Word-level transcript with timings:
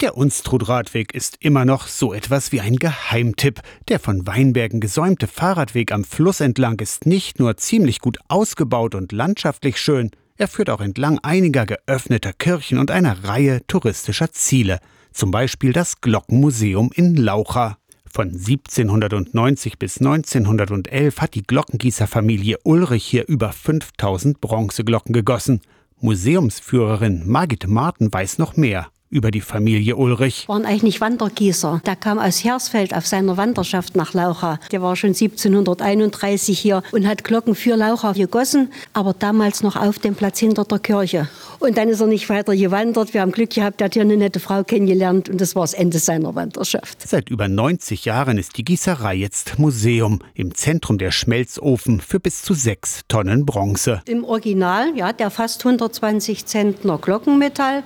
Der 0.00 0.16
Unstrut-Radweg 0.16 1.12
ist 1.12 1.38
immer 1.40 1.64
noch 1.64 1.88
so 1.88 2.14
etwas 2.14 2.52
wie 2.52 2.60
ein 2.60 2.76
Geheimtipp. 2.76 3.60
Der 3.88 3.98
von 3.98 4.28
Weinbergen 4.28 4.78
gesäumte 4.78 5.26
Fahrradweg 5.26 5.90
am 5.90 6.04
Fluss 6.04 6.38
entlang 6.38 6.78
ist 6.78 7.04
nicht 7.04 7.40
nur 7.40 7.56
ziemlich 7.56 7.98
gut 7.98 8.16
ausgebaut 8.28 8.94
und 8.94 9.10
landschaftlich 9.10 9.76
schön, 9.76 10.12
er 10.36 10.46
führt 10.46 10.70
auch 10.70 10.80
entlang 10.80 11.18
einiger 11.24 11.66
geöffneter 11.66 12.32
Kirchen 12.32 12.78
und 12.78 12.92
einer 12.92 13.24
Reihe 13.24 13.66
touristischer 13.66 14.30
Ziele, 14.30 14.78
zum 15.10 15.32
Beispiel 15.32 15.72
das 15.72 16.00
Glockenmuseum 16.00 16.92
in 16.94 17.16
Laucha. 17.16 17.76
Von 18.08 18.28
1790 18.28 19.80
bis 19.80 19.98
1911 19.98 21.20
hat 21.20 21.34
die 21.34 21.42
Glockengießerfamilie 21.42 22.58
Ulrich 22.62 23.04
hier 23.04 23.26
über 23.26 23.50
5000 23.52 24.40
Bronzeglocken 24.40 25.12
gegossen. 25.12 25.60
Museumsführerin 26.00 27.26
Margit 27.26 27.66
Marten 27.66 28.12
weiß 28.12 28.38
noch 28.38 28.56
mehr 28.56 28.86
über 29.10 29.30
die 29.30 29.40
Familie 29.40 29.96
Ulrich. 29.96 30.48
Waren 30.48 30.66
eigentlich 30.66 31.00
Wandergießer. 31.00 31.80
Der 31.86 31.96
kam 31.96 32.18
aus 32.18 32.44
Hersfeld 32.44 32.94
auf 32.94 33.06
seiner 33.06 33.36
Wanderschaft 33.36 33.96
nach 33.96 34.14
Laucha. 34.14 34.58
Der 34.70 34.82
war 34.82 34.96
schon 34.96 35.10
1731 35.10 36.58
hier 36.58 36.82
und 36.92 37.06
hat 37.06 37.24
Glocken 37.24 37.54
für 37.54 37.76
Laucha 37.76 38.12
gegossen, 38.12 38.70
aber 38.92 39.14
damals 39.14 39.62
noch 39.62 39.76
auf 39.76 39.98
dem 39.98 40.14
Platz 40.14 40.38
hinter 40.38 40.64
der 40.64 40.78
Kirche. 40.78 41.28
Und 41.58 41.76
dann 41.76 41.88
ist 41.88 42.00
er 42.00 42.06
nicht 42.06 42.28
weiter 42.28 42.54
gewandert. 42.54 43.14
Wir 43.14 43.22
haben 43.22 43.32
Glück 43.32 43.50
gehabt, 43.50 43.80
er 43.80 43.86
hat 43.86 43.94
hier 43.94 44.02
eine 44.02 44.16
nette 44.16 44.38
Frau 44.40 44.62
kennengelernt 44.62 45.28
und 45.28 45.40
das 45.40 45.56
war 45.56 45.62
das 45.62 45.74
Ende 45.74 45.98
seiner 45.98 46.34
Wanderschaft. 46.34 47.06
Seit 47.06 47.30
über 47.30 47.48
90 47.48 48.04
Jahren 48.04 48.38
ist 48.38 48.56
die 48.58 48.64
Gießerei 48.64 49.14
jetzt 49.14 49.58
Museum. 49.58 50.20
Im 50.34 50.54
Zentrum 50.54 50.98
der 50.98 51.10
Schmelzofen 51.10 52.00
für 52.00 52.20
bis 52.20 52.42
zu 52.42 52.54
sechs 52.54 53.02
Tonnen 53.08 53.44
Bronze. 53.44 54.02
Im 54.06 54.24
Original, 54.24 54.92
ja, 54.96 55.12
der 55.12 55.30
fast 55.30 55.64
120 55.64 56.46
Zentner 56.46 56.98
Glockenmetall. 56.98 57.82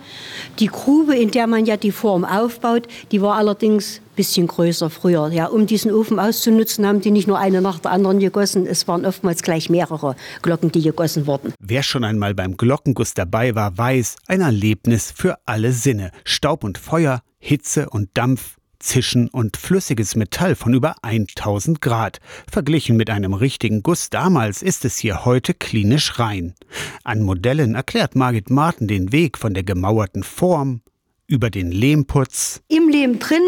Die 0.58 0.66
Grube 0.66 1.11
Grube, 1.12 1.22
in 1.22 1.30
der 1.30 1.46
man 1.46 1.66
ja 1.66 1.76
die 1.76 1.92
Form 1.92 2.24
aufbaut, 2.24 2.88
die 3.10 3.20
war 3.20 3.36
allerdings 3.36 3.98
ein 3.98 4.16
bisschen 4.16 4.46
größer 4.46 4.90
früher. 4.90 5.30
Ja, 5.32 5.46
um 5.46 5.66
diesen 5.66 5.92
Ofen 5.92 6.18
auszunutzen, 6.18 6.86
haben 6.86 7.00
die 7.00 7.10
nicht 7.10 7.28
nur 7.28 7.38
eine 7.38 7.60
nach 7.60 7.80
der 7.80 7.90
anderen 7.90 8.18
gegossen, 8.18 8.66
es 8.66 8.88
waren 8.88 9.04
oftmals 9.04 9.42
gleich 9.42 9.68
mehrere 9.68 10.16
Glocken, 10.42 10.72
die 10.72 10.82
gegossen 10.82 11.26
wurden. 11.26 11.52
Wer 11.58 11.82
schon 11.82 12.04
einmal 12.04 12.34
beim 12.34 12.56
Glockenguss 12.56 13.14
dabei 13.14 13.54
war, 13.54 13.76
weiß, 13.76 14.16
ein 14.26 14.40
Erlebnis 14.40 15.12
für 15.14 15.38
alle 15.46 15.72
Sinne. 15.72 16.12
Staub 16.24 16.64
und 16.64 16.78
Feuer, 16.78 17.22
Hitze 17.38 17.90
und 17.90 18.10
Dampf, 18.14 18.56
Zischen 18.78 19.28
und 19.28 19.56
flüssiges 19.56 20.16
Metall 20.16 20.56
von 20.56 20.74
über 20.74 20.96
1000 21.02 21.80
Grad. 21.80 22.18
Verglichen 22.50 22.96
mit 22.96 23.10
einem 23.10 23.32
richtigen 23.32 23.84
Guss 23.84 24.10
damals 24.10 24.60
ist 24.60 24.84
es 24.84 24.98
hier 24.98 25.24
heute 25.24 25.54
klinisch 25.54 26.18
rein. 26.18 26.54
An 27.04 27.22
Modellen 27.22 27.76
erklärt 27.76 28.16
Margit 28.16 28.50
Martin 28.50 28.88
den 28.88 29.12
Weg 29.12 29.38
von 29.38 29.54
der 29.54 29.62
gemauerten 29.62 30.24
Form 30.24 30.80
über 31.26 31.50
den 31.50 31.70
Lehmputz. 31.70 32.60
Im 32.68 32.88
Lehm 32.88 33.18
drin 33.18 33.42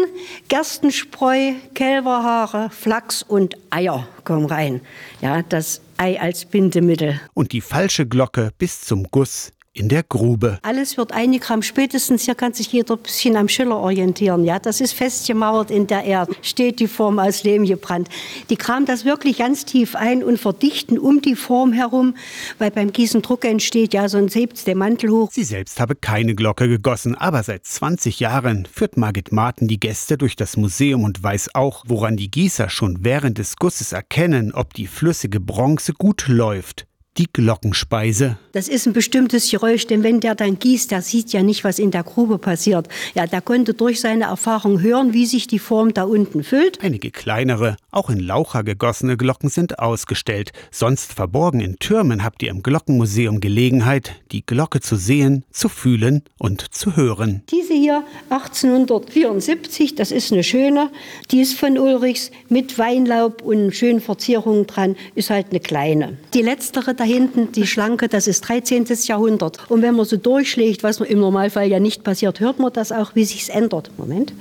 Gerstenspreu, 0.47 1.53
Kälberhaare, 1.73 2.69
Flachs 2.71 3.23
und 3.23 3.55
Eier 3.69 4.07
kommen 4.23 4.45
rein. 4.45 4.81
Ja, 5.21 5.41
das 5.43 5.81
Ei 5.97 6.19
als 6.19 6.45
Bindemittel. 6.45 7.19
Und 7.33 7.51
die 7.51 7.61
falsche 7.61 8.05
Glocke 8.05 8.51
bis 8.57 8.81
zum 8.81 9.03
Guss 9.11 9.51
in 9.75 9.89
der 9.89 10.03
Grube. 10.03 10.57
Alles 10.61 10.97
wird 10.97 11.11
eingekramt. 11.11 11.65
Spätestens 11.65 12.23
hier 12.23 12.33
kann 12.33 12.53
sich 12.53 12.71
jeder 12.71 12.95
ein 12.95 13.01
bisschen 13.01 13.35
am 13.35 13.49
Schiller 13.49 13.75
orientieren. 13.75 14.45
Ja, 14.45 14.57
das 14.57 14.79
ist 14.79 14.93
festgemauert 14.93 15.69
in 15.69 15.85
der 15.85 16.05
Erde. 16.05 16.33
Steht 16.41 16.79
die 16.79 16.87
Form 16.87 17.19
aus 17.19 17.43
Lehm 17.43 17.65
gebrannt. 17.65 18.07
Die 18.49 18.55
kramen 18.55 18.85
das 18.85 19.03
wirklich 19.03 19.39
ganz 19.39 19.65
tief 19.65 19.95
ein 19.95 20.23
und 20.23 20.39
verdichten 20.39 20.97
um 20.97 21.21
die 21.21 21.35
Form 21.35 21.73
herum, 21.73 22.15
weil 22.57 22.71
beim 22.71 22.93
Gießen 22.93 23.21
Druck 23.21 23.43
entsteht. 23.43 23.93
Ja, 23.93 24.07
sonst 24.07 24.35
hebt 24.35 24.65
der 24.65 24.75
Mantel 24.75 25.09
hoch. 25.09 25.29
Sie 25.31 25.43
selbst 25.43 25.79
habe 25.81 25.95
keine 25.95 26.35
Glocke 26.35 26.69
gegossen, 26.69 27.15
aber 27.15 27.43
seit 27.43 27.65
20 27.65 28.21
Jahren 28.21 28.65
führt 28.65 28.95
Margit 28.95 29.33
Martin 29.33 29.67
die 29.67 29.79
Gäste 29.79 30.17
durch 30.17 30.37
das 30.37 30.55
Museum 30.55 31.03
und 31.03 31.21
weiß 31.21 31.53
auch, 31.53 31.83
woran 31.85 32.15
die 32.15 32.31
Gießer 32.31 32.69
schon 32.69 33.03
während 33.03 33.37
des 33.39 33.57
Gusses 33.57 33.91
erkennen, 33.91 34.53
ob 34.53 34.73
die 34.73 34.87
flüssige 34.87 35.41
Bronze 35.41 35.91
gut 35.91 36.29
läuft 36.29 36.87
die 37.17 37.31
Glockenspeise. 37.31 38.37
Das 38.55 38.69
ist 38.69 38.85
ein 38.85 38.93
bestimmtes 38.93 39.51
Geräusch, 39.51 39.85
denn 39.85 40.01
wenn 40.01 40.21
der 40.21 40.33
dann 40.33 40.57
gießt, 40.57 40.89
der 40.89 41.01
sieht 41.01 41.33
ja 41.33 41.43
nicht, 41.43 41.65
was 41.65 41.77
in 41.77 41.91
der 41.91 42.03
Grube 42.03 42.37
passiert. 42.37 42.87
Ja, 43.13 43.27
der 43.27 43.41
konnte 43.41 43.73
durch 43.73 43.99
seine 43.99 44.27
Erfahrung 44.27 44.79
hören, 44.79 45.11
wie 45.11 45.25
sich 45.25 45.47
die 45.47 45.59
Form 45.59 45.93
da 45.93 46.05
unten 46.05 46.41
füllt. 46.41 46.81
Einige 46.81 47.11
kleinere, 47.11 47.75
auch 47.91 48.09
in 48.09 48.21
Laucher 48.21 48.63
gegossene 48.63 49.17
Glocken 49.17 49.49
sind 49.49 49.79
ausgestellt. 49.79 50.53
Sonst 50.71 51.11
verborgen 51.11 51.59
in 51.59 51.79
Türmen 51.79 52.23
habt 52.23 52.43
ihr 52.43 52.49
im 52.49 52.63
Glockenmuseum 52.63 53.41
Gelegenheit, 53.41 54.13
die 54.31 54.45
Glocke 54.45 54.79
zu 54.79 54.95
sehen, 54.95 55.43
zu 55.51 55.67
fühlen 55.67 56.23
und 56.37 56.73
zu 56.73 56.95
hören. 56.95 57.43
Diese 57.51 57.73
hier 57.73 58.05
1874, 58.29 59.95
das 59.95 60.11
ist 60.11 60.31
eine 60.31 60.45
schöne, 60.45 60.91
die 61.29 61.41
ist 61.41 61.59
von 61.59 61.77
Ulrichs 61.77 62.31
mit 62.47 62.79
Weinlaub 62.79 63.41
und 63.41 63.75
schönen 63.75 63.99
Verzierungen 63.99 64.65
dran, 64.65 64.95
ist 65.13 65.29
halt 65.29 65.47
eine 65.49 65.59
kleine. 65.59 66.17
Die 66.33 66.41
letztere, 66.41 66.95
da 66.95 67.03
hinten, 67.03 67.51
die 67.51 67.67
schlanke, 67.67 68.07
das 68.07 68.27
ist 68.27 68.44
13. 68.45 68.85
Jahrhundert. 69.07 69.59
Und 69.69 69.81
wenn 69.81 69.95
man 69.95 70.05
so 70.05 70.17
durchschlägt, 70.17 70.83
was 70.83 70.99
im 70.99 71.19
Normalfall 71.19 71.67
ja 71.67 71.79
nicht 71.79 72.03
passiert, 72.03 72.39
hört 72.39 72.59
man 72.59 72.71
das 72.71 72.91
auch, 72.91 73.15
wie 73.15 73.25
sich's 73.25 73.49
ändert. 73.49 73.89
Moment. 73.97 74.33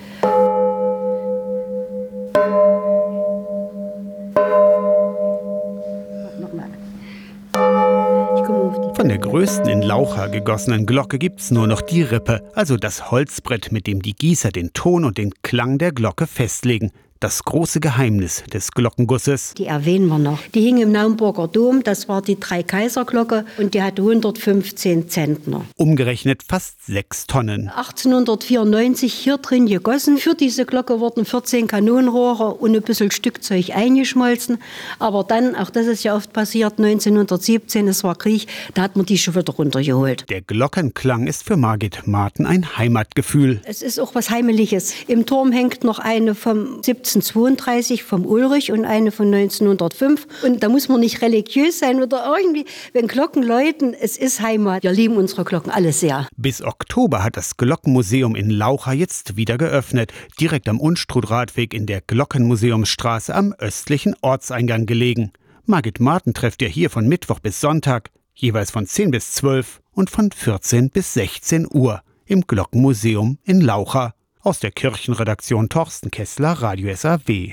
Von 8.94 9.08
der 9.08 9.18
größten 9.18 9.68
in 9.68 9.82
Laucha 9.82 10.28
gegossenen 10.28 10.86
Glocke 10.86 11.18
gibt's 11.18 11.50
nur 11.50 11.66
noch 11.66 11.80
die 11.80 12.02
Rippe, 12.02 12.42
also 12.54 12.76
das 12.76 13.10
Holzbrett, 13.10 13.72
mit 13.72 13.86
dem 13.86 14.02
die 14.02 14.14
Gießer 14.14 14.50
den 14.50 14.72
Ton 14.72 15.04
und 15.04 15.18
den 15.18 15.32
Klang 15.42 15.78
der 15.78 15.92
Glocke 15.92 16.26
festlegen 16.26 16.92
das 17.24 17.42
große 17.42 17.80
Geheimnis 17.80 18.44
des 18.52 18.70
Glockengusses. 18.72 19.54
Die 19.56 19.64
erwähnen 19.64 20.08
wir 20.08 20.18
noch. 20.18 20.40
Die 20.54 20.60
hing 20.60 20.76
im 20.76 20.92
Naumburger 20.92 21.48
Dom, 21.48 21.82
das 21.82 22.06
war 22.06 22.20
die 22.20 22.38
Drei-Kaiser-Glocke 22.38 23.46
und 23.56 23.72
die 23.72 23.82
hatte 23.82 24.02
115 24.02 25.08
Zentner. 25.08 25.64
Umgerechnet 25.78 26.42
fast 26.46 26.84
sechs 26.84 27.26
Tonnen. 27.26 27.70
1894 27.70 29.10
hier 29.10 29.38
drin 29.38 29.64
gegossen. 29.64 30.18
Für 30.18 30.34
diese 30.34 30.66
Glocke 30.66 31.00
wurden 31.00 31.24
14 31.24 31.66
Kanonenrohre 31.66 32.56
und 32.56 32.76
ein 32.76 32.82
bisschen 32.82 33.10
Stückzeug 33.10 33.70
eingeschmolzen. 33.74 34.58
Aber 34.98 35.24
dann, 35.24 35.56
auch 35.56 35.70
das 35.70 35.86
ist 35.86 36.02
ja 36.02 36.14
oft 36.14 36.30
passiert, 36.34 36.78
1917, 36.78 37.88
es 37.88 38.04
war 38.04 38.16
Krieg, 38.16 38.48
da 38.74 38.82
hat 38.82 38.96
man 38.96 39.06
die 39.06 39.16
schon 39.16 39.34
wieder 39.34 39.54
runtergeholt. 39.54 40.28
Der 40.28 40.42
Glockenklang 40.42 41.26
ist 41.26 41.44
für 41.44 41.56
Margit 41.56 42.06
Marten 42.06 42.44
ein 42.44 42.76
Heimatgefühl. 42.76 43.62
Es 43.64 43.80
ist 43.80 43.98
auch 43.98 44.14
was 44.14 44.28
Heimeliges. 44.28 44.92
Im 45.06 45.24
Turm 45.24 45.52
hängt 45.52 45.84
noch 45.84 45.98
eine 45.98 46.34
vom 46.34 46.82
17 46.82 47.13
1932 47.14 48.02
vom 48.02 48.26
Ulrich 48.26 48.72
und 48.72 48.84
eine 48.84 49.12
von 49.12 49.32
1905. 49.32 50.26
Und 50.42 50.62
da 50.62 50.68
muss 50.68 50.88
man 50.88 51.00
nicht 51.00 51.22
religiös 51.22 51.78
sein 51.78 52.02
oder 52.02 52.34
irgendwie, 52.38 52.64
wenn 52.92 53.06
Glocken 53.06 53.42
läuten, 53.42 53.94
es 53.94 54.16
ist 54.16 54.40
Heimat. 54.40 54.82
Wir 54.82 54.92
lieben 54.92 55.16
unsere 55.16 55.44
Glocken 55.44 55.70
alle 55.70 55.92
sehr. 55.92 56.26
Bis 56.36 56.62
Oktober 56.62 57.22
hat 57.22 57.36
das 57.36 57.56
Glockenmuseum 57.56 58.34
in 58.34 58.50
Laucha 58.50 58.92
jetzt 58.92 59.36
wieder 59.36 59.58
geöffnet, 59.58 60.12
direkt 60.40 60.68
am 60.68 60.80
Unstrutradweg 60.80 61.72
in 61.72 61.86
der 61.86 62.00
Glockenmuseumsstraße 62.00 63.34
am 63.34 63.52
östlichen 63.54 64.14
Ortseingang 64.20 64.86
gelegen. 64.86 65.32
Margit 65.66 66.00
Martin 66.00 66.34
trefft 66.34 66.62
ihr 66.62 66.68
hier 66.68 66.90
von 66.90 67.06
Mittwoch 67.06 67.38
bis 67.40 67.60
Sonntag, 67.60 68.10
jeweils 68.34 68.70
von 68.70 68.86
10 68.86 69.10
bis 69.12 69.32
12 69.32 69.80
und 69.92 70.10
von 70.10 70.30
14 70.30 70.90
bis 70.90 71.14
16 71.14 71.68
Uhr 71.72 72.02
im 72.26 72.42
Glockenmuseum 72.42 73.38
in 73.44 73.60
Laucha. 73.60 74.14
Aus 74.44 74.58
der 74.60 74.72
Kirchenredaktion 74.72 75.70
Torsten 75.70 76.10
Kessler, 76.10 76.52
Radio 76.52 76.94
SAW. 76.94 77.48